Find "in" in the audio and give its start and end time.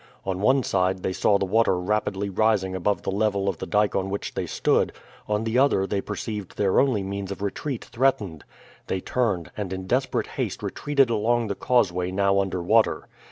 9.71-9.85